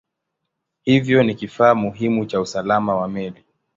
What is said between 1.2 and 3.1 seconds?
ni kifaa muhimu cha usalama wa